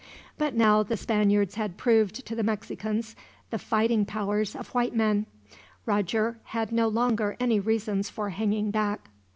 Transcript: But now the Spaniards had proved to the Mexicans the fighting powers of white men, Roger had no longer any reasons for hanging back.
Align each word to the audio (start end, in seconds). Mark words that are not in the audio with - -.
But 0.35 0.55
now 0.55 0.81
the 0.81 0.97
Spaniards 0.97 1.53
had 1.53 1.77
proved 1.77 2.25
to 2.25 2.33
the 2.35 2.41
Mexicans 2.41 3.15
the 3.51 3.59
fighting 3.59 4.03
powers 4.03 4.55
of 4.55 4.69
white 4.69 4.95
men, 4.95 5.27
Roger 5.85 6.39
had 6.45 6.71
no 6.71 6.87
longer 6.87 7.37
any 7.39 7.59
reasons 7.59 8.09
for 8.09 8.31
hanging 8.31 8.71
back. 8.71 9.11